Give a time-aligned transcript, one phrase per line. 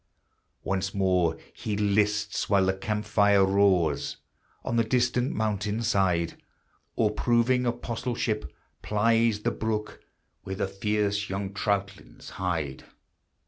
[0.63, 4.17] Once more he lists while the camp fire roars
[4.63, 6.41] On the distant mountain side,
[6.95, 8.51] Or, proving apostleship,
[8.81, 9.99] plies the brook
[10.41, 12.85] Where the fierce young troutlings hide.